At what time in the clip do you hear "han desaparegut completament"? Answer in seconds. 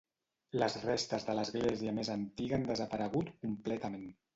2.61-4.15